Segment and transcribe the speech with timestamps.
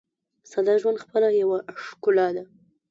[0.51, 2.43] ساده ژوند خپله یوه ښکلا ده.